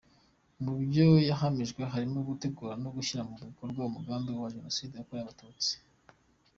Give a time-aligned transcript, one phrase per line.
[0.63, 5.73] Mu byo yahamijwe harimo gutegura no gushyira mu bikorwa umugambi wa Jenoside yakorewe Abatutsi.